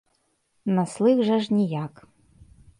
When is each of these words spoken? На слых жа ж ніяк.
На 0.77 0.85
слых 0.95 1.17
жа 1.29 1.37
ж 1.45 1.61
ніяк. 1.61 2.05